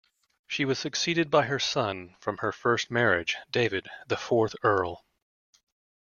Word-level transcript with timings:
She 0.47 0.65
was 0.65 0.79
succeeded 0.79 1.29
by 1.29 1.43
her 1.45 1.59
son 1.59 2.15
from 2.19 2.39
her 2.39 2.51
first 2.51 2.89
marriage, 2.89 3.37
David, 3.51 3.87
the 4.07 4.17
fourth 4.17 4.55
Earl. 4.63 5.05